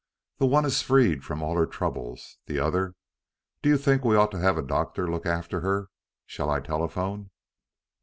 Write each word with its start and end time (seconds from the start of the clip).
The 0.39 0.47
one 0.47 0.65
is 0.65 0.81
freed 0.81 1.23
from 1.23 1.43
all 1.43 1.53
her 1.57 1.67
troubles; 1.67 2.39
the 2.47 2.57
other 2.57 2.95
Do 3.61 3.69
you 3.69 3.77
think 3.77 4.03
we 4.03 4.15
ought 4.15 4.31
to 4.31 4.39
have 4.39 4.57
a 4.57 4.63
doctor 4.63 5.05
to 5.05 5.11
look 5.11 5.27
after 5.27 5.59
her? 5.59 5.89
Shall 6.25 6.49
I 6.49 6.59
telephone?" 6.59 7.29